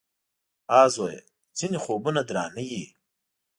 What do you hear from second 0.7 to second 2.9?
_اه! زويه! ځينې خوبونه درانه وي.